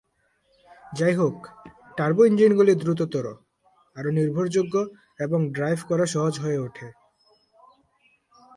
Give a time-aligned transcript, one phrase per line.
[0.95, 1.37] যাইহোক,
[1.97, 3.25] টার্বো ইঞ্জিনগুলি দ্রুততর,
[3.95, 4.75] আরও নির্ভরযোগ্য
[5.19, 6.87] এবং ড্রাইভ করা সহজ হয়ে ওঠে।